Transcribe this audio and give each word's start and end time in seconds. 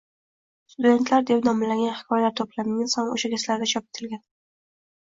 Studentlar 0.75 1.27
deb 1.31 1.45
nomlangan 1.49 1.99
hikoyalar 1.99 2.35
to`plamingiz 2.41 2.99
ham 3.03 3.13
o`sha 3.15 3.33
kezlarda 3.37 3.73
chop 3.77 3.89
etilgan 3.93 4.27